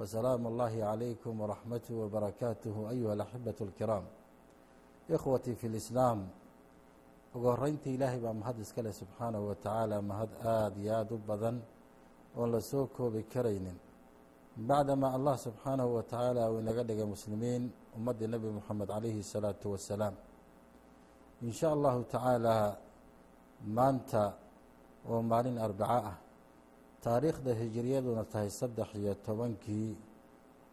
[0.00, 4.04] وسلام الله عليكم ورحمته وبركاته أيها الأحبة الكرام
[5.10, 6.20] إخوتي في الإسلام
[7.34, 11.56] ugu horeynta ilaahay baa mahad iskale subxaanahu wa tacaala mahad aada iyo aada u badan
[12.38, 13.74] oon la soo koobi karaynin
[14.68, 17.62] bacdamaa allah subxaanahu wa tacaala uu inaga dhigay muslimiin
[17.96, 20.14] ummaddii nebi moxamed calayhi salaatu wasalaam
[21.42, 22.66] in sha allahu tacaalaa
[23.76, 24.22] maanta
[25.10, 26.16] oo maalin arbaco ah
[27.03, 29.95] taariikhda hijiriyaduna tahay saddex iyo tobankii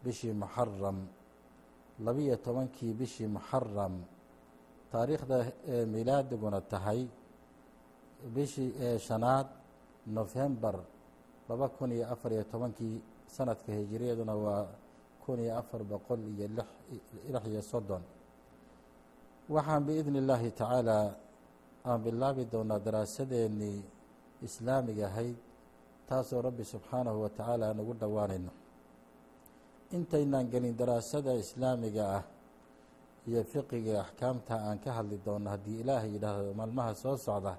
[0.04, 0.98] bishii muxaram
[2.06, 3.94] labiyo tobankii bishii muxaram
[4.92, 5.36] taariikhda
[5.94, 7.00] milaadiguna tahay
[8.34, 9.46] bishii shanaad
[10.06, 10.76] nofembar
[11.48, 14.66] laba kun iyo afar iyo tobankii sanadka hijiriyaduna waa
[15.24, 18.02] kun iyo afar boqol iyo lix iyo soddon.
[19.54, 21.06] Waxaan biidni illaahi tacaalaa
[21.86, 23.78] aan bilaabi doonaa daraasadeennii
[24.46, 25.36] islaamiga ahayd
[26.08, 28.50] taasoo rabbi subxaanahu wa tacaala aan ugu dhowaanayno.
[29.96, 32.24] Intaynaan gelin daraasada islaamiga ah
[33.28, 37.54] iyo fiqiga axkaamta aan ka hadli doono haddii ilaahay yidhaahdo maalmaha soo socda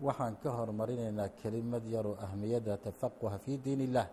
[0.00, 4.06] waxaan ka hormarinaynaa kelimad yaroo ahmiyadda tafaquha fii diin illah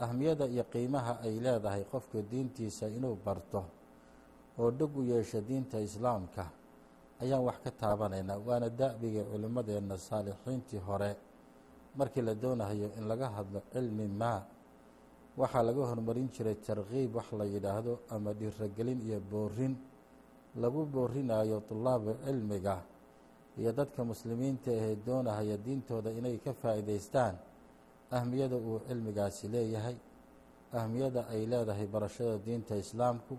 [0.00, 3.64] ahmiyadda iyo qiimaha ay leedahay qofka diintiisa inuu barto
[4.58, 6.44] oo dhog u yeesho diinta islaamka
[7.22, 11.16] ayaan wax ka taabanaynaa waana da'bigii culimmadeenna saalixiintii hore
[11.98, 14.40] markii la doonayo in laga hadlo cilmi maa
[15.40, 19.74] waxaa laga hormarin jiray tarkiib wax la yidhaahdo ama dhirogelin iyo boorin
[20.62, 22.76] lagu boorinayo tulaaba cilmiga
[23.58, 27.34] iyo dadka muslimiinta ahee doonahaya diintooda inay ka faa'iidaystaan
[28.16, 29.96] ahmiyada uu cilmigaasi leeyahay
[30.80, 33.34] ahmiyada ay leedahay barashada diinta islaamku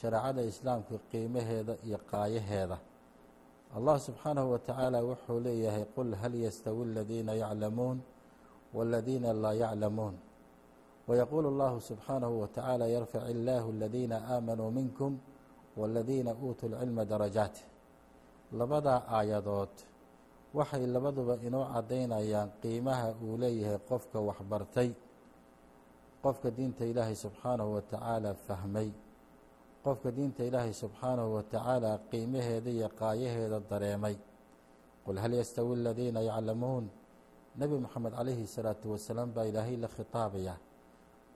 [0.00, 2.76] shareecada islaamka qiimaheeda iyo qaayaheeda
[3.76, 7.98] allah subxaanahu wa tacaala wuxuu leeyahay qul hal yastawi aladiina yaclamuun
[8.74, 10.14] waaladiina laa yaclamuun
[11.08, 15.18] wayaquulu allahu subxaanahu wa tacaala yarfac illaahu aladiina aamanuu minkum
[15.76, 17.56] waaladiina uutuu lcilma darajaat
[18.52, 19.74] labadaa aayadood
[20.54, 24.90] waxay labaduba inoo caddaynayaan qiimaha uu leeyahay qofka waxbartay
[26.22, 28.88] qofka diinta ilaahay subxaanahu wa tacaala fahmay
[29.84, 34.16] qofka diinta ilaahay subxaanahu wa tacaala qiimaheeda iyo qaayaheeda dareemay.
[35.04, 36.88] qul hal yastawi aladiina yaclamuun?
[37.56, 40.54] Nebi moxamed calayhi salaatu wasalaam baa ilaahay la khitaabaya.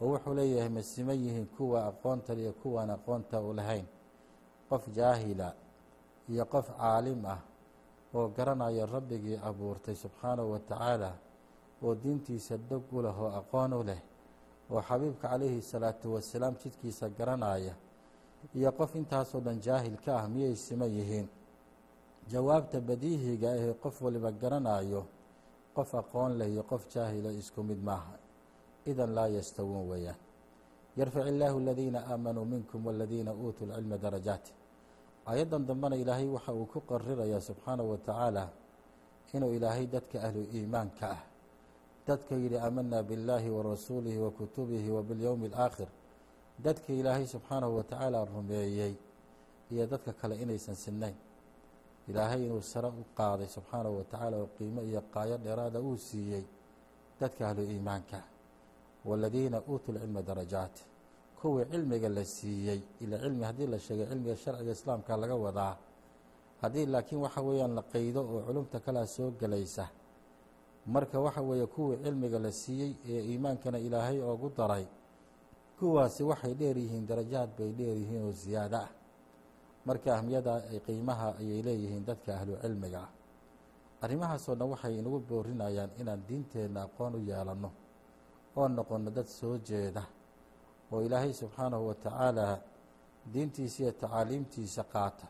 [0.00, 3.86] oo wuxuu leeyahay ma siman yihiin kuwa aqoonta iyo kuwaan aqoonta u lahayn.
[4.68, 5.54] Qof jaahila
[6.28, 7.40] iyo qof caalim ah
[8.14, 11.12] oo garanaya rabbigii abuurtay subxaanahu wa tacaala
[11.82, 14.00] oo diintiisa dog u leh oo aqoon u leh
[14.70, 17.74] oo xabiibka calayhi salaatu wasalaam jidkiisa garanaya
[18.54, 21.28] iyo qof intaasoo dhan jaahil ka ah miyay siman yihiin?
[22.28, 25.06] Jawaabta badiihiga ahee qof waliba garanayo
[25.76, 28.14] qof aqoon leh iyo qof jaahila isku mid maaha.
[28.86, 30.16] Idan laa yastawuun weeyaan.
[30.96, 34.44] Yarfac illaahu aladiina aamanuu minkum waladiina uutuu lcilma darajaat.
[35.26, 38.48] Aayaddan dambena ilaahay waxa uu ku qarirayaa subxaanahu wa tacaala
[39.34, 41.20] inuu ilaahay dadka ahlu iimaanka ah.
[42.06, 45.88] Dadka yidhi aamanaa billaahi wa rasuulihi wa kutubihi wa bilyowmi alaakhir
[46.64, 48.94] dadka ilaahay subxaanahu wa tacaala rumeeyey
[49.70, 51.14] iyo dadka kale inaysan sinnayn.
[52.08, 56.44] Ilaahay inuu sare u qaaday subxaanahu wa tacaala oo qiimo iyo qaayo dheeraada uu siiyey
[57.20, 58.20] dadka ahlu iimaanka.
[59.04, 60.76] Waaladiina uutuu lcilma darajaat.
[61.40, 65.76] Kuwii cilmiga la siiyey ila cilmi haddii la sheegay cilmiga sharciga islaamka laga wadaa
[66.62, 69.86] haddii laakiin waxa weeyaan la qeydo oo culumta kalea soo gelaysa
[70.86, 74.84] marka waxa weeye kuwii cilmiga la siiyey ee iimaankana ilaahay oogu daray
[75.78, 78.90] kuwaasi waxay dheer yihiin darajaad bay dheer yihiin oo siyaado ah.
[79.86, 80.52] Marka ahmiyada
[80.86, 83.10] qiimaha ayay leeyihiin dadka ahlu cilmiga ah.
[84.02, 87.70] Arrimahaasoo dhan waxay inagu boorinayaan inaan diinteenna aqoon u yeelanno
[88.56, 90.02] oo noqonno dad soo jeeda
[90.92, 92.44] oo ilaahay subxaanahu wa tacaala
[93.32, 95.26] diintiisa iyo tacaaliimtiisa qaata.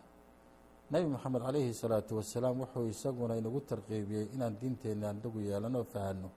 [0.91, 6.31] Nebi moxamed calayhi salaatu wasalaam wuxuu isaguna inagu tarqiibiyey inaan diinteenna andagu yeelanoo fahanno.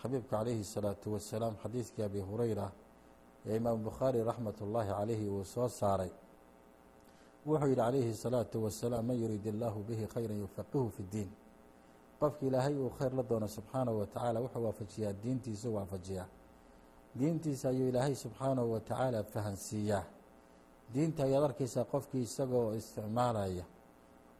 [0.00, 2.66] Xabiibka calayhi salaatu wasalaam xadiidkii abi hureyra
[3.48, 6.10] ee imaamu bukhaari raxmat ullaahi calayhi uu soo saaray.
[7.46, 11.30] Wuxuu yidhi calayhi salaatu wasalaam man yuriid illaahu bihi khayran yufaqihu fi ddiin
[12.20, 16.26] qofka ilaahay uu khayr la doono subxaanahu wa tacaala wuxuu waafajiyaa diintiisu waafajiyaa.
[17.18, 20.04] Diintiisa ayuu ilaahay subxaanahu wa tacaala fahansiiyaa.
[20.94, 23.64] Diinta ayaad arkaysaa qofkii isagoo isticmaalaya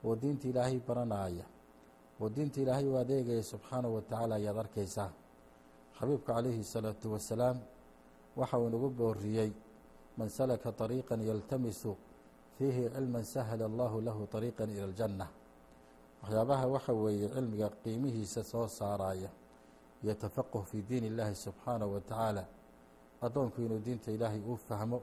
[0.04, 1.44] oo diinta ilaahay baranaya
[2.20, 5.10] oo diinta ilaahay u adeegaya subxaanahu wa tacaala ayaad arkaysaa.
[5.98, 7.56] Xabiibku calayhi salaatu wasalaam
[8.37, 9.51] waxa uu inagu booriyey
[10.17, 11.95] man salaka طariiqan yaltamisu
[12.57, 15.27] fiihi cilman sahala allahu lahu طariiqan ila aljanna
[16.21, 19.29] waxyaabaha waxa weeye cilmiga qiimihiisa soo saaraya
[20.03, 22.43] yatafaquh fii diin illaahi subxaanahu wa tacaala
[23.21, 25.01] addoonku inuu diinta ilaahay uu fahmo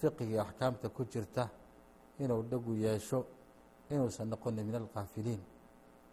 [0.00, 1.48] fiqigii axkaamta ku jirta
[2.18, 3.24] inuu dhagu yeesho
[3.90, 5.40] inuusan noqonin min alkaafiliin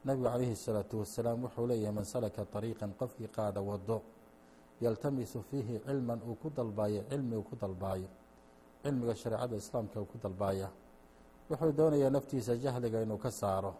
[0.05, 4.01] nabigu calayhi الsalaatu wasalaam wuxuu leeyahay man salaka طariiqan qofkii qaada wado
[4.80, 8.08] yaltamisu fiihi cilman uu ku dalbaayo cilmi uu ku dalbaayo.
[8.82, 10.68] Cilmiga shareecada islaamka uu ku dalbaaya.
[11.50, 13.74] Wuxuu doonayaa naftiisa jahliga inuu ka saaro.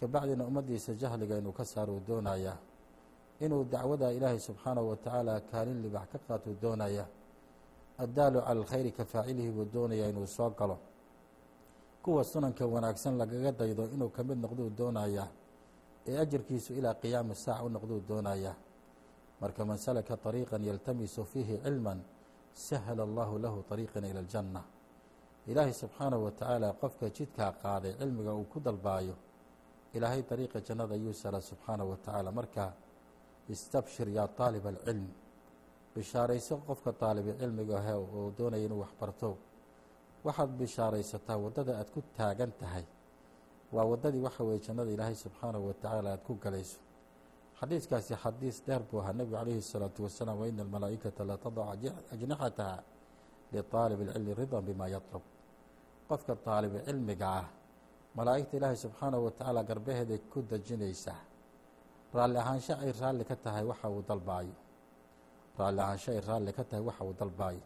[0.00, 2.56] Kabacdina ummaddiisa jahliga inuu ka saaro uu doonayaa
[3.40, 7.06] inuu dacwada ilaahay subxaanahu wa tacaala kaalin libax ka qaatuu doonaya
[7.98, 10.78] addaalu cala alkhayri ka faacilihi buu doonayaa inuu soo galo.
[12.02, 15.28] Kuwa sunanka wanaagsan lagaga daydo inuu ka mid noqduu doonayaa
[16.06, 18.54] ee ajarkiisu ilaa qiyaami saaca u noqduu doonayaa
[19.41, 21.99] marka man salaka طariiqan yaltamisu fiihi cilman
[22.53, 24.61] sahala allahu lahu طariiqan ila aljanna
[25.47, 29.15] ilaahay subxaanahu wa tacaala qofka jidkaa qaaday cilmiga uu ku dalbaayo
[29.95, 32.63] ilaahay dariiqa jannada ayuu sala subxaanahu wa tacaala marka
[33.53, 35.07] istabshir yaa طaalib alcilm
[35.95, 39.29] bishaarayso qofka daalibi cilmiga he oo doonaya inuu waxbarto
[40.25, 42.85] waxaad bishaaraysataa waddada aad ku taagan tahay
[43.75, 46.79] waa waddadii waxa weeye jannada ilaahay subxaanahu wa tacaala aad ku galayso
[47.59, 51.81] xadiiskaasi xadiis dheer buu ahaa nebigu calayhi الsalaatu wasalaam waina almalaa'ikata la tadac
[52.13, 52.77] ajnixataha
[53.53, 55.23] liطaalib اlcilmi ridan bima yatlub
[56.09, 57.45] qofka daalibi cilmiga ah
[58.17, 61.21] malaa'igta ilaahay subxaanahu wa tacaala garbaheeday ku dejinaysaa
[62.17, 64.55] raalli ahaansho ay raalli ka tahay waxa uu dalbaayo
[65.59, 67.61] raalli ahaansho ay raalli ka tahay waxa uu dalbaayo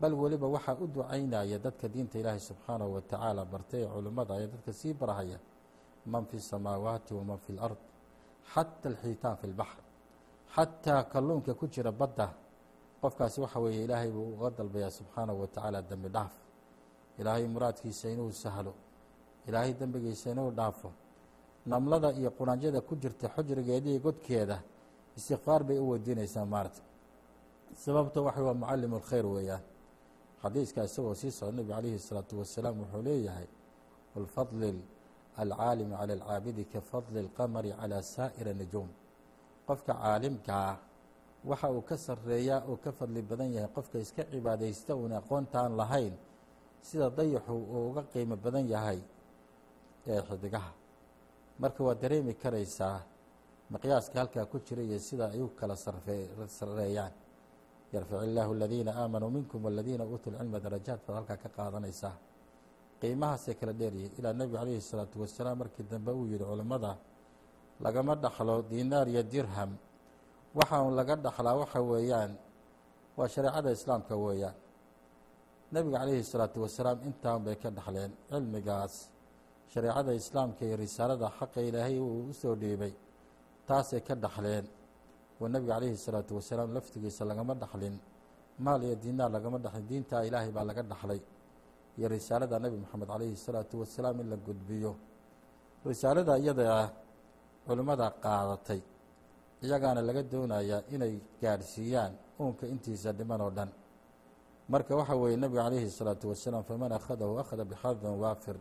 [0.00, 4.50] bal weliba waxaa u ducaynaya dadka diinta ilaahay subxaanahu wa tacaala bartay ee culimmada ayaa
[4.54, 5.38] dadka sii barhaya
[6.12, 7.80] man fi الsamaawaati waman fi اlard
[8.53, 9.79] xata alxiitaan fi lbaxr
[10.55, 12.27] xataa kalluunka ku jira badda
[13.01, 16.33] qofkaasi waxa weeye ilaahay buu uga dalbayaa subxaanahu wa tacaala dembi dhaaf
[17.19, 18.73] ilaahay muraadkiisa inuu sahlo
[19.47, 20.89] ilaahay dembigiisa inuu dhaafo
[21.65, 24.57] namlada iyo quraanjada ku jirta xujrigeeda iyo godkeeda
[25.17, 26.81] istikfaar bay u weydiinaysaa maarta
[27.83, 29.63] sababta waxa waa mucalimu lkhayr weeyaan
[30.43, 33.47] xadiiska isagoo sii socda nebigu calayhi الsalaatu wasalaam wuxuu leeyahay
[34.15, 34.69] walfadli
[35.42, 38.88] alcaalimi calى alcaabidi ka fadli اlqamari calى saa'iri nujuum
[39.68, 40.76] qofka caalimka ah
[41.50, 46.14] waxa uu ka sareeyaa oo ka fadli badan yahay qofka iska cibaadaysta uuna aqoontaan lahayn
[46.88, 49.00] sida dayaxu uu uga qiimo badan yahay
[50.06, 50.72] ee xidigaha
[51.62, 52.98] marka waad dareemi karaysaa
[53.72, 55.76] miqyaaska halkaa ku jira iyo sida ay u kala
[56.58, 57.12] sareeyaan
[57.92, 62.14] yarfic illaahu aladiina aamanuu minkum waladiina uutuu lcilma darajaat baad halkaa ka qaadanaysaa
[63.01, 66.91] qiimahaasay kala dheeryihiin ilaa nebigu calayhi salaatu wasalaam markii dambe uu yidhi culammada
[67.85, 69.71] lagama dhaxlo diinaar iyo dirham.
[70.57, 72.31] Waxaan laga dhaxlaa waxa weeyaan
[73.17, 74.55] waa shareecada islaamka weeyaan.
[75.73, 78.93] Nebiga calayhi salaatu wasalaam intaan bay ka dhaxleen cilmigaas.
[79.71, 82.93] Shareecada islaamka iyo risaalada xaqa ilaahay uu u soo dhiibay
[83.67, 84.65] taasay ka dhaxleen.
[85.39, 87.95] Oo nebiga calayhi salaatu wasalaam laftigiisa lagama dhaxlin
[88.65, 91.19] maal iyo diinaar lagama dhaxlin diinta ilaahay baa laga dhaxlay
[91.97, 94.93] iyo risaalada nebi maxamed calayhi salaatu wasalaam in la gudbiyo.
[95.85, 96.89] Risaalada iyada ah
[97.65, 98.81] culimmada qaadatay
[99.63, 103.69] iyagaana laga doonayaa inay gaadhsiiyaan uunka intiisa dhiman oo dhan.
[104.71, 108.57] Marka waxa weeye nebiga calayhi salaatu wasalaam faman akhadahu akhada bixadin waafir.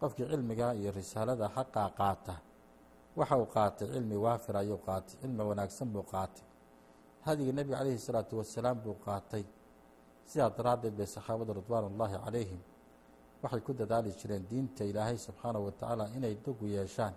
[0.00, 2.34] Qofkii cilmiga iyo risaalada xaqaa qaata
[3.18, 6.44] waxa uu qaatay cilmi waafir ayuu qaatay cilmi wanaagsan buu qaatay.
[7.26, 9.44] Hadigii nebiga calayhi salaatu wasalaam buu qaatay
[10.30, 12.60] sidaa daraaddeed bay saxaabada ridwaan ullaahi calayhim
[13.42, 17.14] waxay ku dadaali jireen diinta ilaahay subxaanahu wa tacaala inay dogu yeeshaan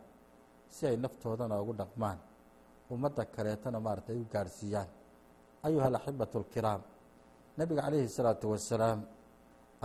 [0.76, 2.18] si ay naftoodana ugu dhaqmaan
[2.94, 4.90] ummadda kaleetana maarata u gaadhsiiyaan
[5.68, 6.82] ayuha alaxibatu alkiraam
[7.60, 9.00] nebiga calayhi الsalaatu wasalaam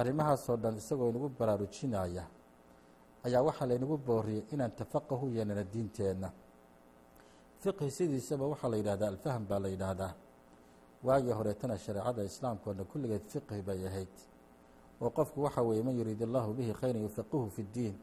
[0.00, 2.25] arrimahaasoo dhan isagoo inagu baraarujinaya
[3.26, 6.29] ayaa waxaa laynagu booriyey inaan tafaqahu yeelana diinteenna
[7.62, 10.12] fiqhi sidiisaba waxaa la yidhahdaa alfaham baa la yidhaahdaa
[11.02, 14.14] waagii horeetana shareecada dhan kulligeed fiqhi bay ahayd.
[15.00, 17.94] Oo qofku waxa weeye man yuriid allahu bihi khayran yufiqihu fi ddiin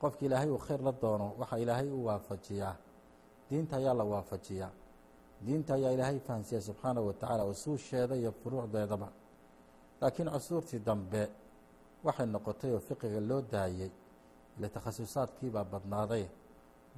[0.00, 2.76] qofki ilaahay uu khayr la doono waxaa ilaahay u waafajiyaa.
[3.50, 4.70] Diinta ayaa la waafajiyaa.
[5.40, 9.08] Diinta ayaa ilaahay fahansiya subxaanahu wa tacaala usuusheeda iyo furuucdeedaba.
[10.00, 11.28] Laakiin cusuurtii dambe
[12.04, 13.90] waxay noqotay oo fiqiga loo daayey
[14.58, 16.26] ile takhasusaadkiibaa badnaaday.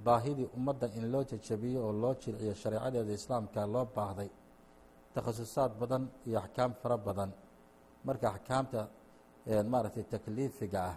[0.04, 4.28] Baahidii ummadda in loo jajabiyo oo loo jilciyo shareecadeeda islaamka loo baahday
[5.14, 7.30] takhasusaad badan iyo axkaam fara badan.
[8.04, 8.80] Marka axkaamta
[9.72, 10.96] maaragtay takliifiga ah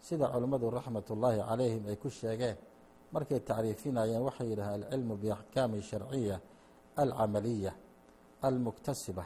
[0.00, 2.56] sida culimmadu raxmatullaahi calayhim ay ku sheegeen
[3.12, 6.36] markay tacriifinayeen waxay yidhaha alcilmu biaxkaami sharciya
[7.02, 7.72] alcamaliya
[8.42, 9.24] almuktasiba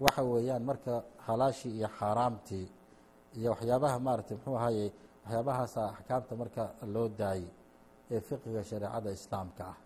[0.00, 2.66] waxa weeyaan marka halaashii iyo xaaraamtii
[3.38, 4.86] iyo waxyaabaha maaragtay muxuu ahaye
[5.24, 6.62] waxyaabahaasa axkaamta marka
[6.94, 7.50] loo daayey
[8.10, 9.76] ee fiqiga shareecada islaamka ah.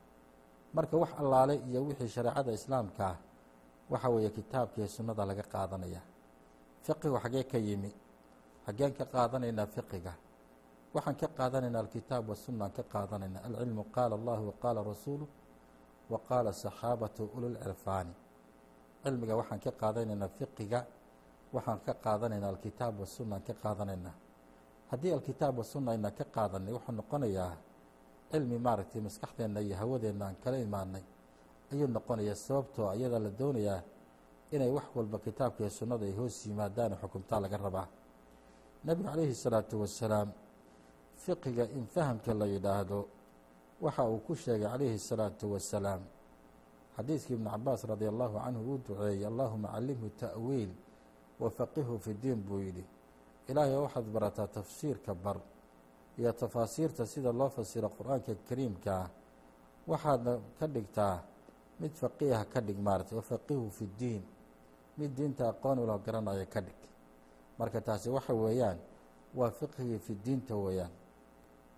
[0.77, 3.17] Marka wax allaale iyo wixii shareecada islaamka ah
[3.91, 6.01] waxa weeye kitaabkiiyo sunnada laga qaadanaya.
[6.85, 7.91] Fiqigu xagee ka yimi.
[8.67, 10.12] Xageen ka qaadanaynaa fiqiga
[10.95, 15.27] waxaan ka qaadanaynaa alkitaab wasunaan ka qaadanaynaa alcilmu qaala allahu wa qaala rasuulu
[16.12, 18.12] wa qaala saxaabatu ululcirfaani
[19.03, 20.81] cilmiga waxaan ka qaadanaynaa fiqiga
[21.55, 24.15] waxaan ka qaadanaynaa alkitaab wasunaan ka qaadanaynaa.
[24.91, 27.57] Haddii alkitaab wasunna aynaan ka qaadanay wuxuu noqonayaa
[28.31, 31.05] cilmi maaragtay maskaxdeenna iyo hawadeenna aan kala imaanay
[31.73, 33.83] ayuu noqonayaa sababtoo ayadaa la doonayaa
[34.55, 37.88] inay wax walba kitaabka iyo sunnada ay hoos yimaadaan xukumtaa laga rabaa.
[38.85, 40.29] Nebigu calayhi salaatu wasalaam
[41.25, 42.99] fiqiga in fahamka la yidhaahdo
[43.81, 46.02] waxa uu ku sheegay calayhi salaatu wasalaam
[46.97, 50.71] xadiidkii ibnu cabaas radi allahu canhu uu duceeyey allahuma callimhu ta'wiil
[51.41, 52.85] wa faqihu fi diin buu yidhi.
[53.49, 55.38] Ilaahay waxaad barataa tafsiirka bar
[56.19, 59.09] iyo tafaasiirta sida loo fasiro qur'aanka kariimka ah
[59.87, 61.17] waxaadna ka dhigtaa
[61.82, 64.24] mid faqiiha ka dhig maaratay wafaqihu fi ddiin
[64.98, 66.80] mid diinta aqoon ulo garanaya ka dhig
[67.60, 68.77] marka taasi waxa weeyaan
[69.36, 70.92] waa fiqhigii fi diinta weeyaan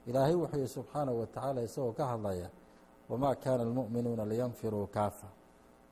[0.07, 2.49] ilaahay wuxuu yihi subxaanahu wa tacaala isagoo ka hadlaya
[3.09, 5.27] wamaa kaana almu'minuuna liyanfiruu kaafa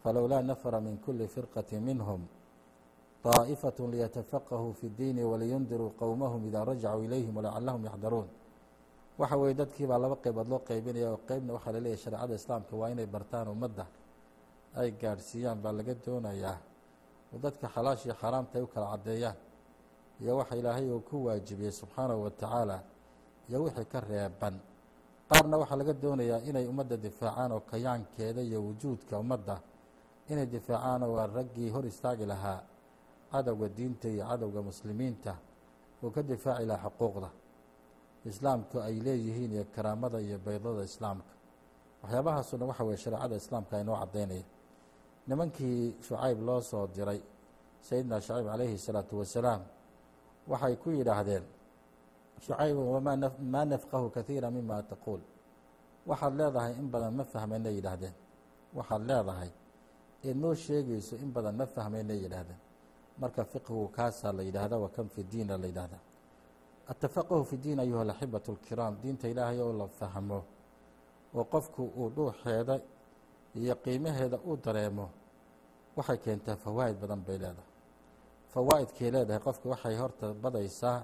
[0.03, 2.22] falowlaa nafara min kuli firqati minhum
[3.24, 8.27] طaaئfaة liyatafaqahuu fi اdiini waliyundiruu qowmahum idaa rajacuu ilayhim walacalahum yaxdaruun
[9.17, 12.89] waxa weeye dadkii baa laba qeybood loo qeybinaya oo qeybna waxaa laleeyahy shareecada islaamka waa
[12.89, 13.86] inay bartaan ummadda
[14.81, 16.59] ay gaadhsiiyaan baa laga doonayaa.
[17.33, 19.37] Oo dadka xalaash iyo xaaraamta ay u kala caddeeyaan.
[20.21, 22.76] Iyo waxa ilaahay uu ku waajibiyey subxaanahu wa tacaala
[23.49, 24.55] iyo wixii ka reeban.
[25.29, 29.61] Qaarna waxaa laga doonayaa inay ummadda difaacaan oo kayaankeeda iyo wujuudka ummadda
[30.29, 32.61] inay difaacaan oo waa raggii hor istaagi lahaa
[33.33, 35.33] cadowga diinta iyo cadowga muslimiinta
[36.02, 37.31] uu ka difaaci lahaa xuquuqda.
[38.25, 41.33] Islaamku ay leeyihiin iyo karaamada iyo baydada islaamka.
[42.02, 44.45] Waxyaabahaasoo waxa weye shareecada islaamka inoo caddaynaya
[45.29, 47.21] nimankii shucayb loo soo diray
[47.81, 49.62] sayidina shucayb calayhi salaatu wasalaam
[50.50, 51.45] waxay ku yidhaahdeen
[52.45, 53.17] shucaybu wamaa
[53.55, 55.21] maa nafqahu katiira mima taquul.
[56.07, 58.14] Waxaad leedahay in badan ma fahmaynay yidhaahdeen.
[58.75, 59.50] Waxaad leedahay
[60.25, 62.61] ee noo sheegayso in badan ma fahmaynay yidhaahdeen.
[63.21, 65.99] Marka fiqhigu kaasaa la yidhaahda wa fi diina la yidhaahda
[66.88, 70.41] atafaqahu fi diin ayuha alaxibatu alkiraam diinta ilaahay oo la fahmo
[71.35, 72.75] oo qofku uu dhuuxeeda
[73.61, 75.06] iyo qiimaheeda u dareemo
[75.97, 77.71] waxay keentaa fawaa'id badan bay leedahay.
[78.52, 80.99] Fawaa'idkay leedahay qofka waxay horta badaysaa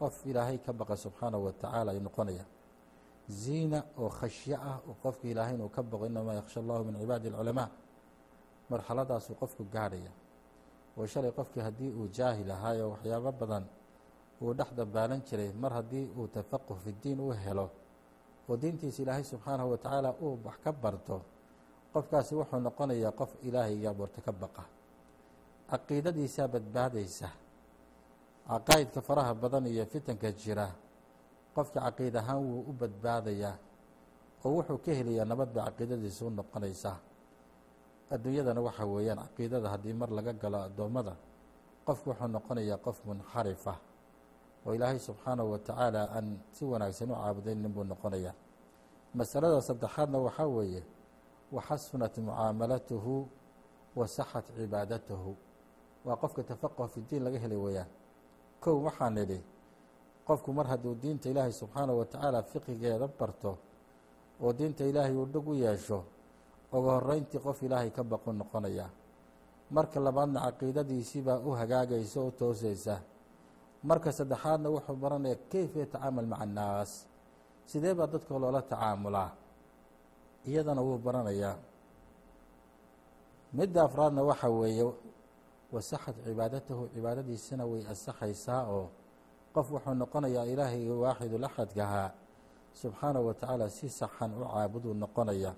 [0.00, 2.48] qof ilaahay ka baqa subxaanahu wa tacaala ay noqonayaan
[3.28, 7.28] ziina oo khashyo ah oo qofka ilaahay inuu ka baqo inamaa yakhsha allahu min cibaadi
[7.28, 7.68] alculamaa.
[8.70, 10.12] Marxaladaasuu qofku gaadhaya.
[10.96, 13.64] Oo shalay qofkii haddii uu jaahil ahaayo waxyaabo badan
[14.42, 17.70] uu dhex dabaalan jiray mar haddii uu tafaquh fi ddiin u helo
[18.48, 21.20] oo diintiisa ilaahay subxaanahu wa tacaala uu wax ka barto
[21.92, 24.64] qofkaasi wuxuu noqonayaa qof ilaahayga abuurta ka baqa.
[25.70, 27.28] Caqiidadiisaa badbaadaysa.
[28.48, 30.70] Caqaa'idka faraha badan iyo fitanka jira
[31.54, 33.56] qofka caqiid ahaan wuu u badbaadayaa
[34.44, 36.98] oo wuxuu ka helayaa nabad ba caqiidadiisa u noqonaysaa
[38.14, 41.14] adduunyadana waxa weeyaan caqiidada haddii mar laga galo addoommada
[41.86, 43.78] qofku wuxuu noqonayaa qof munxarif ah
[44.66, 48.34] oo ilaahay subxaanahu wa tacaala aan si wanaagsan u caabudaynin buu noqonayaa.
[49.14, 50.82] Masalada saddexaadna waxaa weeye
[51.52, 53.28] waxasunat mucaamalatuhu
[53.96, 55.36] wa saxat cibaadatahu
[56.04, 57.88] waa qofka tafaqahu fi diin laga helay weeyaan.
[58.60, 59.38] Kow waxaan nidhi
[60.26, 63.58] qofku mar hadduu diinta ilaahay subxaanahu wa tacaala fiqigeeda barto
[64.42, 66.04] oo diinta ilaahay uu dhug u yeesho
[66.72, 68.90] ugu horreyntii qof ilaahay ka baqu noqonayaa
[69.70, 73.00] marka labaadna caqiidadiisii baa u hagaagaysa o u toosaysa.
[73.82, 77.06] Marka saddexaadna wuxuu baranayaa keyfa yatacaamal maca annaas.
[77.66, 79.30] Sidee baa dadka loola tacaamulaa
[80.48, 81.56] iyadana wuu baranayaa
[83.58, 84.84] midda afraadna waxa weeye
[85.74, 88.84] wasaxad cibaadatahu cibaadadiisina way asaxaysaa oo
[89.54, 92.10] qof wuxuu noqonayaa ilaahay waaxidul axadkahaa
[92.80, 95.52] subxaanahu wa tacaala si saxan u caabuduu noqonaya.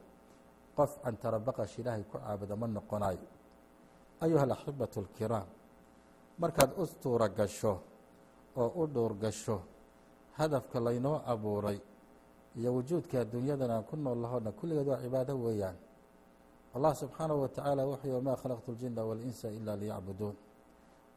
[0.77, 3.27] Qof cantarabaqash ilaahay ku caabuda ma noqonayo
[4.25, 5.49] ayuha alaxibatu alkiraam
[6.39, 7.73] markaad u tuura gasho
[8.57, 9.57] oo u dhuur gasho
[10.39, 11.79] hadafka laynoo abuuray
[12.58, 15.76] iyo wujuudka adduunyadan aan ku nool lahoo dhan kulligeed waa cibaado weeyaan
[16.76, 20.36] allah subxaanahu wa tacaala wuxuu wamaa khalaqtu اljina waاlinsa ila liyacbuduun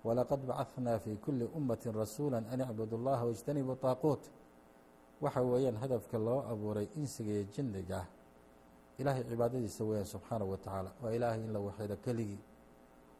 [0.05, 4.23] walaqad bacahnaa fii kuli ummati rasuula an icbudu اllaha wاjtanibuu taaquut
[5.21, 8.07] waxa weeyaan hadafka loo abuuray insiga iyo jinniga
[8.99, 12.39] ilaahay cibaadadiisa weeyaan subxaanahu wa tacaala waa ilaahay in la waxido keligii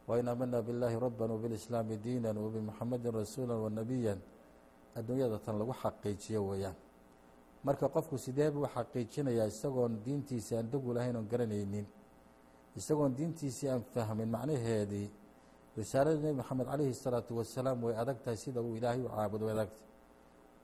[0.07, 4.19] wain aamana biاllahi rabban wbilislaami diinan wabimuxamedin rasuula wanabiyan
[4.95, 6.75] adduunyada tan lagu xaqiijiyo weeyaan
[7.66, 11.86] marka qofku sidee buu xaqiijinayaa isagoon diintiisii aan dogu lahayn oon garanaynin?
[12.76, 15.08] Isagoon diintiisii aan fahmin macnaheedii
[15.76, 19.54] risaalada nebi moxamed calayhi salaatu wasalaam way adag tahay sida uu ilaahay u caabudo way
[19.56, 19.80] adagtahy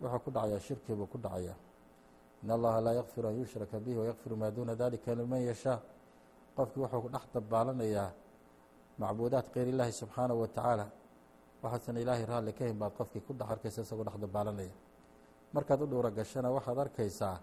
[0.01, 1.57] wuxuu ku dhacayaa shirki buu ku dhacayaa
[2.43, 5.79] in allaha laa yakfiru an yushraka bihi wayakfiru maa duuna dalika liman yashaa
[6.57, 8.11] qofkii wuxuu ku dhex dabaalanayaa
[9.01, 10.87] macbuudaad keyr illaahi subxaanahu wa tacaala
[11.63, 14.75] waxaasan ilaahay raalli ka hin baad qofkii ku dhex arkaysa isagoo dhex dabaalanaya
[15.53, 17.39] markaad u dhowra gashana waxaad arkaysaa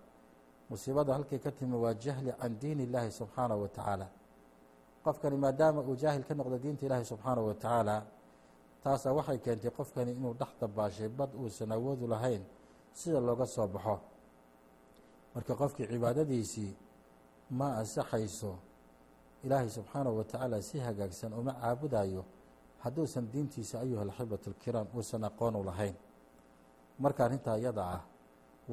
[0.69, 4.07] musiibada halkay ka timi waa jahli can diin illaahi subxaanahu wa tacaala.
[5.03, 8.05] Qofkani maadaama uu jaahil ka noqdo diinta ilaahi subxaanahu wa tacaala
[8.83, 12.41] taasaa waxay keentay qofkani inuu dhex dabaashay bad uusan awoodu lahayn
[12.93, 13.99] sida looga soo baxo.
[15.35, 16.77] Marka qofkii cibaadadiisii
[17.49, 18.57] ma ansaxayso
[19.43, 22.25] ilaahay subxaanahu wa tacaala si hagaagsan uma caabudayo
[22.79, 25.95] hadduusan diintiisa ayuha alxibatu alkiraam uusan aqoon u lahayn
[27.03, 28.01] marka arrintaa iyada ah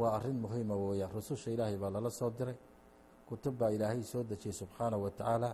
[0.00, 2.57] waa arrin muhiima weeyaan rususha ilaahay baa lala soo diray.
[3.29, 5.50] Kutub baa ilaahay soo dejiyey subxaanahu wa tacaala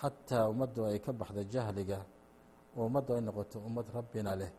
[0.00, 1.98] xataa ummaddu ay ka baxda jahliga
[2.76, 4.52] oo ummaddu ay noqoto ummad rabbina leh.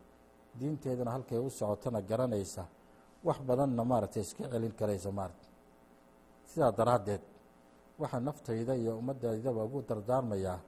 [0.59, 2.63] Diinteeduna halkay u socotona garanaysa.
[3.25, 5.47] Wax badanna maaragtay iska celin karaysa maaragta
[6.49, 7.21] sidaa daraaddeed
[8.01, 10.59] waxaa naftayda iyo ummaddaydaba ugu dardaarmayaa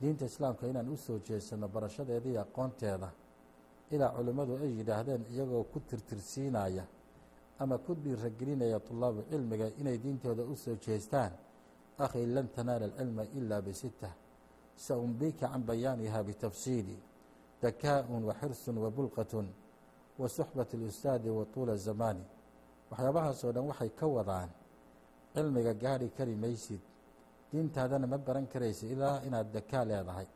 [0.00, 3.08] diinta islaamka inaan u soo jeesanno barashadeeda iyo aqoonteeda
[3.90, 6.84] ilaa culimmadu ay yidhaahdeen iyagoo ku tirtirsiinaya
[7.58, 11.32] ama ku dhiiragelinaya tulaabu cilmiga inay diintooda u soo jeestaan.
[11.98, 14.10] Akhi lan tanaala alcilma ilaa bisita
[14.76, 16.96] sa umbika can bayaaniha bitafsiili
[17.62, 19.46] dakaa'un wa xirsun wa bulqatun
[20.18, 22.24] wa suxbat اlustaadi wa tuula zamaani.
[22.90, 24.50] Waxyaabahaasoo dhan waxay ka wadaan
[25.34, 26.80] cilmiga gaadhi kari maysid.
[27.52, 30.26] Diintaadana ma baran karaysa ilaa inaad dakaa leedahay.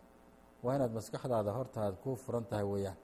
[0.62, 2.96] Waa inaad maskaxdaada horta aad kuu furan tahay weeyaan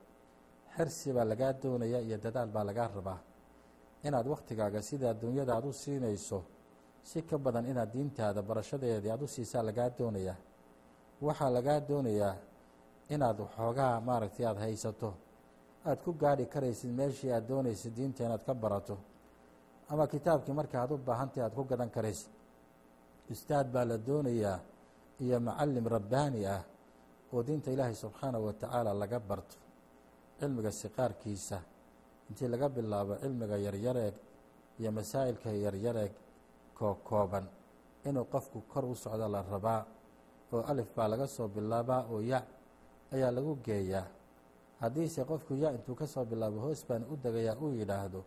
[0.76, 3.18] xirsi baa lagaa doonaya iyo dadaal baa lagaa rabaa.
[4.06, 6.38] Inaad wakhtigaaga sida adduunyada aad u siinayso
[7.02, 10.36] si ka badan inaad diintaada barashadeedii aad u siisaa lagaa doonayaa
[11.26, 12.34] waxaa lagaa doonayaa
[13.14, 15.10] inaad waxoogaa maaragtay aada haysato.
[15.88, 18.96] Aad ku gaadhi karaysid meeshii aad doonaysid diinta inaad ka barato.
[19.88, 22.30] Ama kitaabkii marka aad u baahantahy aad ku gadan karaysid.
[23.30, 24.58] Ustaad baa la doonayaa
[25.24, 26.62] iyo macallim rabbaani ah
[27.32, 29.56] oo diinta ilaahay subxaanahu wa tacaala laga barto
[30.40, 31.58] cilmiga siqaarkiisa
[32.28, 34.14] intii laga bilaabo cilmiga yaryareeg
[34.80, 36.12] iyo masaa'ilka yaryareeg
[36.78, 37.44] koo kooban
[38.08, 39.82] inuu qofku kor u socdo la rabaa
[40.52, 42.38] oo alif baa laga soo bilaabaa oo ya
[43.14, 44.06] ayaa lagu geeyaa.
[44.80, 48.20] Haddiise qofku ya intuu ka soo bilaabo hoos baan u degayaa uu yidhaahdo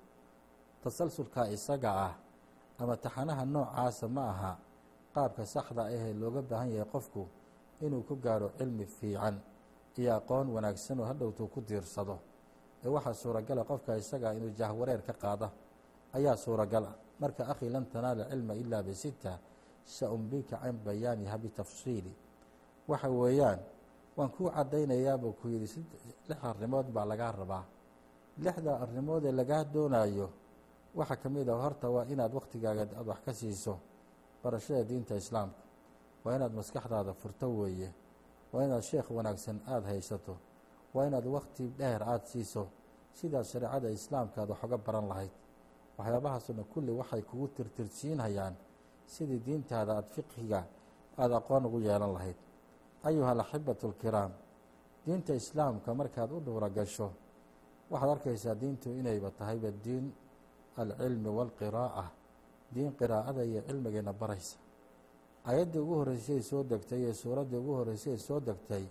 [0.84, 2.14] tasalsulkaa isaga ah
[2.80, 4.52] ama taxanaha noocaasa ma aha
[5.16, 7.22] qaabka saxda ahee looga baahan yahay qofku
[7.86, 9.36] inuu ku gaadho cilmi fiican
[9.98, 12.20] iyo aqoon wanaagsan oo hadhowtuu ku diirsado.
[12.84, 15.52] Ee waxaa suuragala qofka isagaa inuu jahwareer ka qaada
[16.14, 19.40] ayaa suuragala marka akhi lan tanaala cilma ilaa bisita
[19.86, 22.14] sa umbika can bayaaniha bitafsiili
[22.88, 23.60] waxa weeyaan
[24.18, 25.86] waan kuu caddaynayaabuu ku yidhi
[26.30, 27.66] lix arrimood baa lagaa rabaa.
[28.38, 30.30] Lixda arrimood ee lagaa doonaayo
[30.96, 33.80] waxaa ka mid ah horta waa inaad wakhtigaaga aad wax ka siiso
[34.44, 35.62] barashada diinta islaamka.
[36.24, 37.90] Waa inaad maskaxdaada furto weeye
[38.54, 40.38] waa inaad sheekh wanaagsan aada haysato.
[40.94, 42.64] Waa inaad wakhti dheer aada siiso.
[43.14, 45.32] Sidaad shareecada islaamka aad waxoga baran lahayd.
[45.98, 48.56] Waxyaabahaasoo kulli waxay kugu tirtirsiinhayaan
[49.14, 50.62] sidii diintaada aada fiqhiga
[51.18, 52.38] aada aqoon ugu yeelan lahayd.
[53.04, 54.32] Ayuha alaxibatu alkiraam
[55.06, 57.10] diinta islaamka markaad u dhowra gasho
[57.92, 60.06] waxaad arkaysaa diintu inayba tahayba diin
[60.82, 62.06] alcilmi waalqiraa'a
[62.74, 64.58] diin qiraa'ada iyo cilmigayna baraysa
[65.50, 68.86] ayaddii ugu horreysay soo degtay iyo suuraddii ugu horreysay soo degtay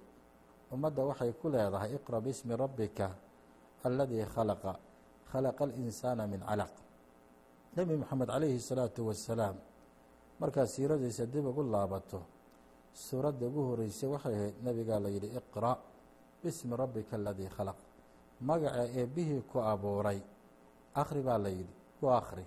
[0.73, 3.07] ummadda waxay ku leedahay iqra bismi rabbika
[3.85, 4.73] alladii khalaqa
[5.33, 6.73] khalaqa alinsaana min calaq.
[7.77, 9.57] Nebi moxamed calayhi salaatu wasalaam
[10.41, 12.21] markaad siiradiisa dib ugu laabato
[12.93, 15.79] suuradda ugu horreysay waxay ahayd nebigaa la yidhi iqra'
[16.43, 17.79] bismi rabbika aladii khalaq.
[18.49, 20.21] Magaca eebbihii ku abuuray
[20.95, 22.45] akhri baa la yidhi ku akhri.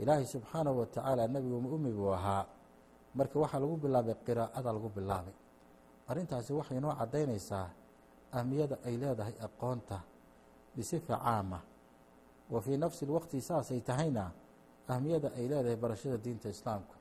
[0.00, 2.46] Ilaahay subxaanahu wa tacaala nebigu ummi buu ahaa
[3.14, 5.34] marka waxaa lagu bilaabay qiraa'ada lagu bilaabay.
[6.08, 7.68] Arrintaasi waxay noo caddaynaysaa
[8.32, 9.98] ahmiyada ay leedahay aqoonta
[10.76, 11.60] bisifa caama.
[12.50, 14.32] Wa fii nafsi lwaqti saasay tahayna
[14.88, 16.96] ahmiyada ay leedahay barashada diinta islaamka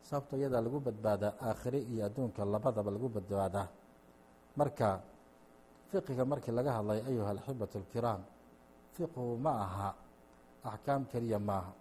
[0.00, 3.68] sababto iyadaa lagu badbaadaa aakhire iyo adduunka labadaba lagu badbaadaa.
[4.56, 5.00] Marka
[5.90, 8.22] fiqiga markii laga hadlay ayuha alxibatu alkiraam
[8.94, 9.88] fiqhu ma aha
[10.64, 11.72] axkaam keliya maaha.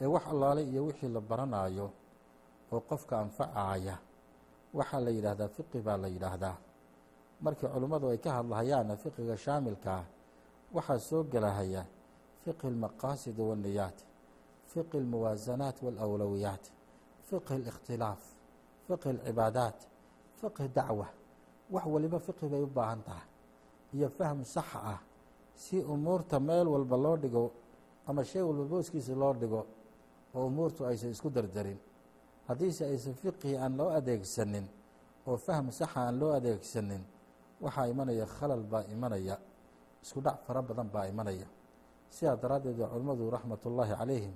[0.00, 1.90] Ee wax allaale iyo wixii la baranaayo
[2.71, 3.95] oo qofka anfacaya
[4.73, 6.57] waxaa la yidhaahdaa fiqi baa la yidhaahdaa
[7.41, 10.05] markii culimmadu ay ka hadlahayaanna fiqiga shaamilka ah
[10.75, 11.85] waxaa soo gelahaya
[12.43, 13.97] fiqhi اlmaqaasid waاniyaat
[14.71, 16.63] fiqhi اlmuwaasanaat wاlawlowiyaat
[17.29, 18.21] fiqhi اlikhtilaaf
[18.87, 19.79] fiqhi اlcibaadaat
[20.41, 21.07] fiqhi dacwa
[21.73, 23.27] wax waliba fiqhi bay u baahan tahay
[23.93, 24.99] iyo fahm sax ah
[25.55, 27.51] si umuurta meel walba loo dhigo
[28.07, 29.65] ama shay walba booskiisa loo dhigo
[30.35, 31.79] oo umuurtu aysan isku dardarin
[32.49, 34.65] haddiise aysan fiqhi aan loo adeegsanin
[35.27, 37.03] oo fahm saxa aan loo adeegsanin
[37.63, 39.35] waxaa imanaya khalal baa imanaya
[40.03, 41.47] isku dhac fara badan baa imanaya
[42.15, 44.33] sidaa daraaddeed waa culimmadu raxmat ullaahi calayhim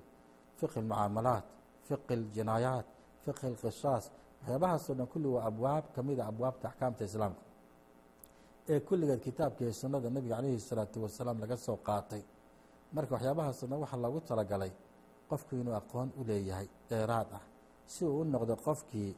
[0.59, 1.45] fiqhi اlmucaamalaat
[1.87, 2.87] fiqhi اljinaayaat
[3.23, 4.05] fiqhi اlqisaas
[4.41, 7.41] waxyaabahaasoo dhan kulli waa abwaab ka mida abwaabta axkaamta islaamka
[8.73, 12.21] ee kulligeed kitaabka iyo sunnada nebiga calayhi الsalaatu wasalaam laga soo qaatay
[12.95, 14.71] marka waxyaabahaasoo dhan waxaa loogu talagalay
[15.29, 17.43] qofku inuu aqoon u leeyahay dheeraad ah
[17.92, 19.10] si uu u noqdo qofkii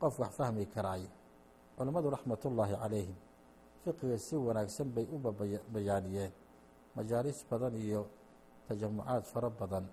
[0.00, 1.08] qof wax fahmi karaayo
[1.76, 3.16] culimmadu raxmatullaahi calayhim
[3.84, 5.16] fiqiga si wanaagsan bay u
[5.74, 6.32] bayaaniyeen.
[6.96, 8.06] Majaalis badan iyo
[8.68, 9.84] tajamucaad fara badan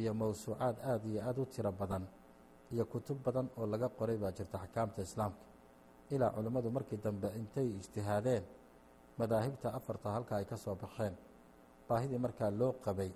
[0.00, 2.04] iyo mowsuucaad aada iyo aada u tiro badan
[2.72, 5.44] iyo kutub badan oo laga qoray baa jirta axkaamta islaamka.
[6.10, 8.44] Ilaa culimmadu markii dambe intay ijtihaadeen
[9.18, 11.14] madaahibta afarta halka ay ka soo baxeen.
[11.88, 13.10] Baahidii markaa loo qabay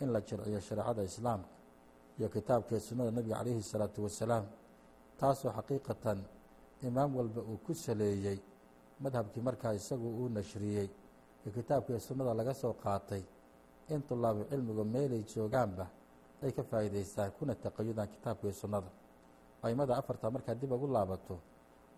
[0.00, 1.48] in la jirciyo shareecada islaamka
[2.18, 4.44] iyo kitaabkee sunnada nebiga calayhi salaatu wasalaam
[5.20, 6.18] taasoo xaqiiqatan
[6.88, 8.38] imaam walba uu ku saleeyey
[9.00, 10.88] madhabkii markaa isagu uu nashriyey
[11.46, 13.22] ee kitaabkii sunnada laga soo qaatay.
[13.88, 15.86] In tulaabu cilmigu meelay joogaanba
[16.42, 18.90] ay ka faa'iidaystaan kuna taqayudaan kitaabkii sunnada.
[19.62, 21.36] Aimada afarta markaad dib ugu laabato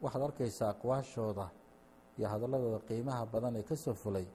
[0.03, 1.47] waxaad arkaysaa aqwaashooda
[2.19, 4.27] iyo hadalladooda qiimaha badan ee ka soo fulay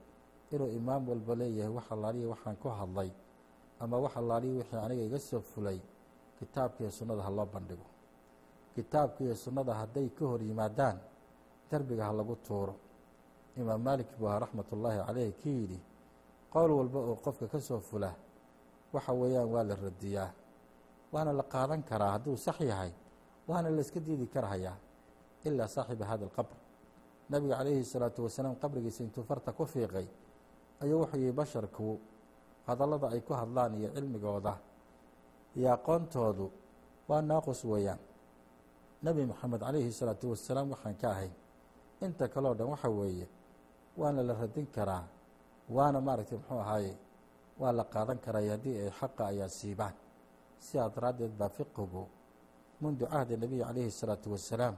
[0.52, 3.10] inuu imaam walba leeyahay wax allaaliya waxaan ku hadlay
[3.80, 5.78] ama wax allaaliya wixii aniga iga soo fulay
[6.38, 7.86] kitaabkiiyo sunnada ha loo bandhigo.
[8.74, 10.98] Kitaabkiiyo sunnada hadday ka hor yimaadaan
[11.70, 12.74] derbiga ha lagu tuuro.
[13.56, 15.80] Imaam maalik buu ahaa raxmatullaahi caleyh kii yidhi
[16.52, 18.10] qowl walba oo qofka ka soo fula
[18.92, 20.30] waxa weeyaan waa la radiyaa.
[21.12, 22.92] Waana la qaadan karaa hadduu sax yahay
[23.48, 24.76] waana la iska diidi karhayaa
[25.44, 26.56] ilaa saaxiba hada alqabr
[27.30, 30.06] nebiga calayhi salaatu wasalaam qabrigiisa intuu farta ku fiiqay
[30.82, 32.00] ayuu wuxuu yihi basharku
[32.66, 34.54] hadallada ay ku hadlaan iyo cilmigooda
[35.56, 36.46] iyo aqoontoodu
[37.08, 37.98] waa naaqus weeyaan.
[39.02, 41.30] Nebi moxamed calayhi salaatu wasalaam waxaan ka ahay
[42.00, 43.28] inta kaleo dhan waxa weeye
[43.96, 45.04] waana la radin karaa
[45.68, 46.92] waana maaragtay muxuu ahaaye
[47.60, 49.94] waa la qaadan karay haddii ay xaqa ay asiibaan
[50.58, 52.02] sidaa daraaddeed baa fiqigu
[52.80, 54.76] mundu cahdi nebiy calayhi salaatu wasalaam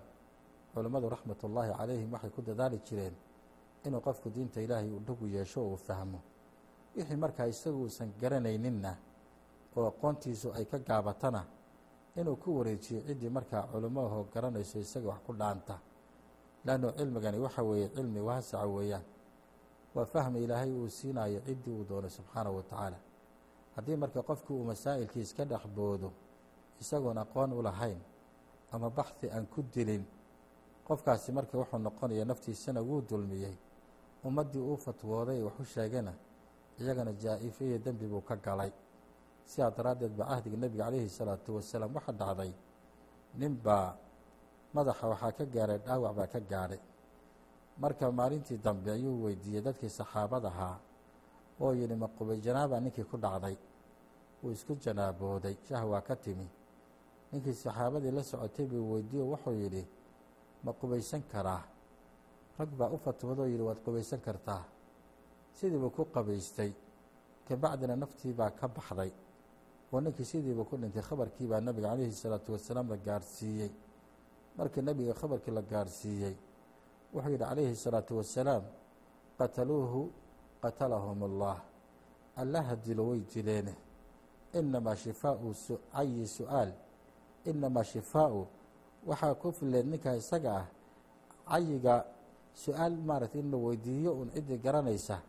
[0.75, 3.14] culammadu raxmatullaahi calayhim waxay ku dadaali jireen
[3.87, 6.20] inuu qofku diinta ilaahay uu dhagu yeesho oo uu fahmo
[6.96, 8.92] wixii markaa isagu uusan garanayninna
[9.76, 11.42] oo aqoontiisu ay ka gaabatana
[12.16, 15.78] inuu ku wareejiyo ciddii markaa culimmahoo garanayso isaga wax ku dhaanta.
[16.64, 19.04] Leannu cilmigani waxa weeye cilmi waasaca weeyaan.
[19.94, 22.98] Waa fahmi ilaahay uu siinayo ciddii uu doono subxaanahu wa tacaala.
[23.76, 26.12] Haddii marka qofku uu masaa'ilkii iska dhex boodo
[26.80, 28.00] isagoon aqoon u lahayn
[28.72, 30.04] ama baxhi aan ku dilin
[30.88, 33.54] qofkaasi marka wuxuu noqonaya naftiisana wuu dulmiyey
[34.24, 36.12] ummaddii uu fatwooday waxu sheegana
[36.80, 38.72] iyagana jaa-ifo iyo dembi buu ka galay.
[39.44, 42.52] Sidaa daraaddeed baa cahdiga nebiga calayhi salaatu wasalaam waxaa dhacday
[43.38, 43.94] nin baa
[44.74, 46.80] madaxa waxaa ka gaaray dhaawac baa ka gaadhay
[47.78, 50.76] marka maalintii dambe ayuu weydiiyey dadkii saxaabadahaa
[51.60, 53.56] oo yidhi ma qubay janaaba ninkii ku dhacday
[54.42, 56.48] wuu isku janaabooday shahwaa ka timi
[57.32, 59.82] ninkii saxaabadii la socotay buu weydiiye wuxuu yidhi
[60.64, 61.62] ma qubaysan karaa
[62.58, 64.62] rag baa u fatwoodoo yidhi waad qubaysan kartaa
[65.58, 66.72] sidiibuu ku qabaystay
[67.48, 69.12] kabacdina naftii baa ka baxday.
[69.92, 73.70] Oo ninkii sidiibuu ku dhintay khabarkii baa nebiga calayhi salaatu wasalaam la gaarhsiiyey
[74.58, 76.34] markii nebiga khabarkii la gaarhsiiyey
[77.14, 78.62] wuxuu yidhi calayhi salaatu wasalaam
[79.38, 80.10] qataluuhu
[80.62, 81.58] qatalahum allah.
[82.36, 83.74] Allaha dilo way dileene
[84.52, 85.54] inamaa shifaau
[85.92, 86.72] cayi su'aal.
[87.44, 88.46] Inamaa shifaau
[89.06, 90.66] waxaa ku fileed ninka isaga ah
[91.48, 92.04] cayiga
[92.54, 95.20] su'aal maaragtay in la weydiiyo uun ciddii garanaysa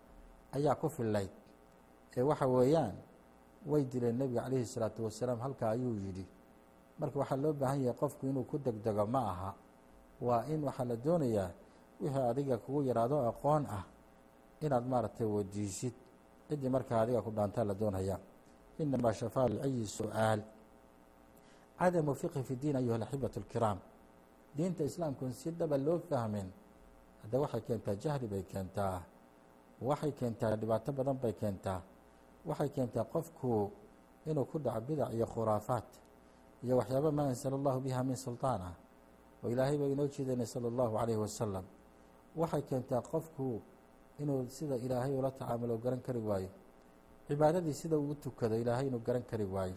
[0.57, 1.29] ayaa ku fillayd.
[2.17, 2.95] Ee waxa weeyaan
[3.69, 6.25] way dileen nebiga calayhi salaatu wasalaam halkaa ayuu yidhi
[6.99, 9.51] marka waxaa loo baahan yahay qofku inuu ku degdego ma aha.
[10.21, 11.49] Waa in waxaa la doonayaa
[12.01, 13.85] wixii adiga kugu yaraado aqoon ah
[14.61, 15.93] inaad maaragtay weydiisid.
[16.49, 18.19] Ciddii markaa adiga ku dhaantaa la doonayaa
[18.81, 20.41] inamaa shafaa lcayi su'aal.
[21.79, 23.79] Cadamu fiqhi fi diin ayuha alaxibatu alkiraam.
[24.55, 26.49] Diinta islaamkun si dhaba loo fahmin
[27.21, 29.01] hadda waxay keentaa jahli bay keentaa
[29.81, 31.81] waxay keentaa dhibaato badan bay keentaa.
[32.45, 33.71] Waxay keentaa qofku
[34.25, 35.87] inuu ku dhaco bidac iyo khuraafaat
[36.63, 38.75] iyo waxyaaba maa ansala allahu biha min sulطaan ah.
[39.43, 41.65] Oo ilaahay baa inoo jeedaynay sala allahu calayhi wasalam
[42.35, 43.61] waxay keentaa qofku
[44.19, 46.49] inuu sida ilaahay ula tacaamulo garan kari waayo.
[47.27, 49.75] Cibaadadii sida uu tukado ilaahay inuu garan kari waayo.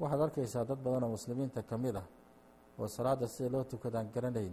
[0.00, 2.06] Waxaad arkaysaa dad badan oo muslimiinta ka mid ah
[2.78, 4.52] oo salaadda sida loo tukadaan garanayn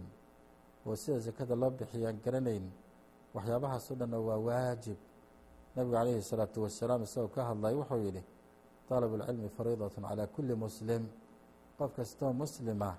[0.86, 2.64] oo sida sakada loo bixiyaan garanayn
[3.35, 4.97] waxyaabahaasoo dhanna waa waajib
[5.75, 8.23] nabigu calayhi الsalaatu wasalaam isagoo ka hadlay wuxuu yidhi
[8.89, 11.03] طalabu اlcilmi fariidaة calى kuli muslim
[11.77, 12.97] qof kastoo muslima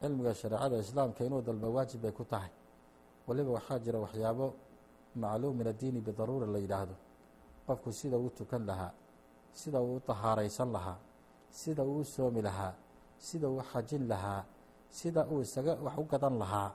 [0.00, 2.50] cilmiga shareecada islaamka inuu dalba waajib bay ku tahay
[3.26, 4.54] waliba waxaa jira waxyaabo
[5.16, 6.94] macluum min addiini bidaruura la yidhaahdo
[7.66, 8.92] qofku sida uu tukan lahaa
[9.52, 10.98] sida uu u tahaaraysan lahaa
[11.50, 12.72] sida uu u soomi lahaa
[13.18, 14.44] sida uu xajin lahaa
[14.88, 16.70] sida uu isaga wax u gadan lahaa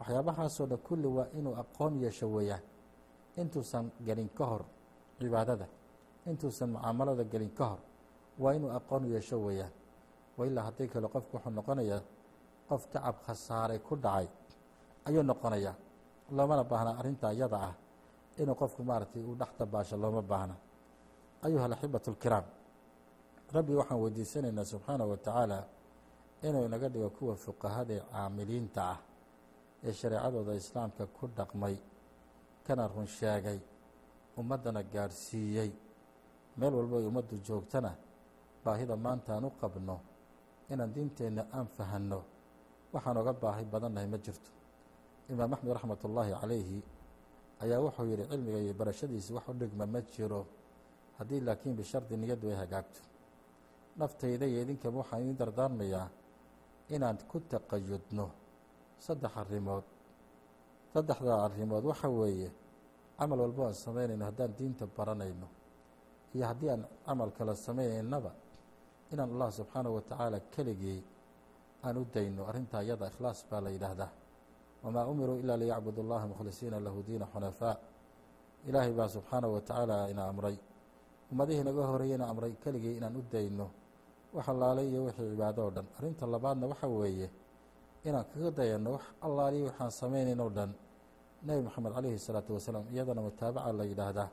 [0.00, 2.62] waxyaabahaasoo dhan kulli waa inuu aqoon yeesho weeyaan.
[3.36, 4.62] Intuusan gelin ka hor
[5.18, 5.66] cibaadada.
[6.26, 7.80] Intuusan mucaamalada gelin ka hor
[8.38, 9.72] waa inuu aqoon yeesho weeyaan.
[10.38, 12.00] Wa ilaa haddii kale qofku wuxuu noqonayaa
[12.68, 14.28] qof tacab khasaaray ku dhacay.
[15.06, 15.74] Ayuu noqonayaa.
[16.36, 17.74] Loomana baahna arrintaa iyada ah
[18.38, 20.54] inuu qofku maaragtay uu dhex dabaasho looma baahna.
[21.42, 22.44] Ayuha alaxibatu alkiraam
[23.54, 25.58] rabbi waxaan weydiisanaynaa subxaanahu wa tacaala
[26.42, 28.98] inuu inaga dhigo kuwa fuqahada caamiliinta ah
[29.86, 31.76] ee shareecadooda islaamka ku dhaqmay
[32.66, 33.58] kana run sheegay
[34.40, 35.70] ummaddana gaadhsiiyey
[36.58, 37.92] meel walbo ay ummaddu joogtana
[38.64, 39.96] baahida maanta aan u qabno
[40.72, 42.20] inaan diinteenna aan fahanno
[42.92, 44.50] waxaan oga baahi badannahay ma jirto.
[45.32, 46.78] Imaam axmed raxmat ullaahi calayhi
[47.62, 50.40] ayaa wuxuu yidhi cilmiga iyo barashadiisi wax u dhigma ma jiro
[51.18, 53.00] haddii laakiin bishardi niyaddu ay hagaagto.
[53.98, 56.08] Naftayda iyo idinkaba waxaan idiin dardaarmayaa
[56.94, 58.26] inaan ku taqayudno
[58.98, 59.84] saddex arrimood.
[60.92, 62.50] Saddexdaa arrimood waxa weeye
[63.18, 65.48] camal walbo aan samaynayno haddaan diinta baranayno
[66.34, 68.32] iyo haddii aan camal kala samaynaynaba
[69.12, 71.00] inaan allah subxaanahu wa tacaala keligii
[71.84, 74.10] aan u dayno arrintaa iyada ikhlaas baa la yidhaahdaa.
[74.84, 77.76] Wamaa umiruu ilaa liyacbudu allaha mukhlisiina lahu diina xunafaa.
[78.68, 80.56] Ilaahay baa subxaanahu wa tacaala ina amray.
[81.32, 83.66] Ummadihii naga horeeyena amray keligii inaan u dayno
[84.34, 85.86] wax allaalay iyo wixii cibaado o dhan.
[85.98, 87.30] Arrinta labaadna waxa weeye
[88.07, 90.71] inaan kaga dayanno wax allaaliyo waxaan samaynayn o dhan
[91.45, 94.29] nebi moxamed calayhi الsalaatu wasalaam iyadana mutaabaca la yidhaahdaa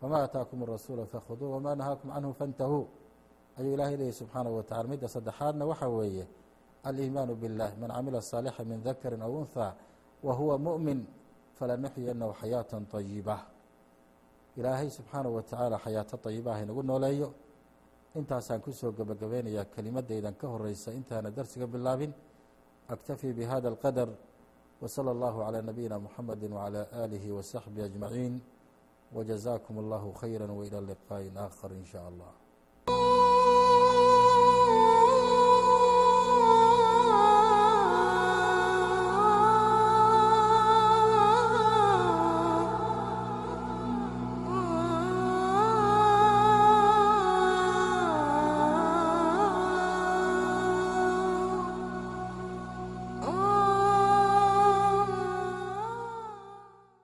[0.00, 2.84] wamaa ataakum arasuula fakhuduu wamaa nahaakum canhu fantahuu
[3.58, 6.24] ayuu ilaahay leeyahy subxaanahu wa tacala midda saddexaadna waxa weeye
[6.88, 9.72] aliimaanu biاllah man camila saalixa min dakarin aw unhaa
[10.26, 11.06] wa huwa muؤmin
[11.58, 13.36] falanuxyiyanahu xayaata طayiba
[14.56, 17.28] ilaahay subxaanahu wa tacaala xayaato طayibaha inagu nooleeyo
[18.14, 22.12] intaasaan kusoo gebagabeynayaa kelimadaydan ka horeysa intaana darsiga bilaabin
[22.89, 24.15] أكتفي بهذا القدر
[24.81, 28.41] وصلى الله على نبينا محمد وعلى آله وصحبه أجمعين
[29.13, 32.31] وجزاكم الله خيرا وإلى اللقاء آخر إن شاء الله